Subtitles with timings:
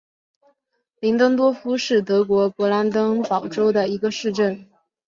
[0.99, 4.65] 林登多夫是德国勃兰登堡州的一个市镇。